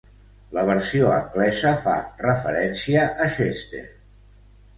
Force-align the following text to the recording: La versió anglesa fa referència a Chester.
La 0.57 0.61
versió 0.69 1.11
anglesa 1.17 1.73
fa 1.83 1.93
referència 2.23 3.05
a 3.27 3.29
Chester. 3.37 3.85